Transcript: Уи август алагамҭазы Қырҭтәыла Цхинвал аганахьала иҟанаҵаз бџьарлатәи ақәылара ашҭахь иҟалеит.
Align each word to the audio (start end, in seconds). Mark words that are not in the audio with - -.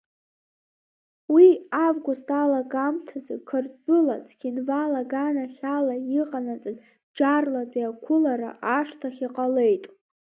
Уи 1.33 1.47
август 1.87 2.27
алагамҭазы 2.41 3.35
Қырҭтәыла 3.47 4.17
Цхинвал 4.27 4.93
аганахьала 5.01 5.95
иҟанаҵаз 6.19 6.77
бџьарлатәи 7.09 7.89
ақәылара 7.89 8.49
ашҭахь 8.77 9.21
иҟалеит. 9.25 9.83